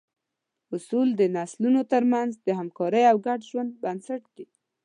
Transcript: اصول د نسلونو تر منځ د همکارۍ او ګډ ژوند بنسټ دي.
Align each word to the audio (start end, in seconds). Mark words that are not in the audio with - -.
اصول 0.75 1.07
د 1.19 1.21
نسلونو 1.35 1.81
تر 1.91 2.03
منځ 2.13 2.31
د 2.47 2.49
همکارۍ 2.59 3.03
او 3.11 3.17
ګډ 3.27 3.39
ژوند 3.49 3.71
بنسټ 3.83 4.23
دي. 4.35 4.47